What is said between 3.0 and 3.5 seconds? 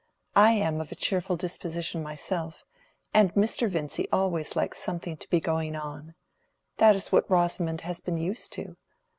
and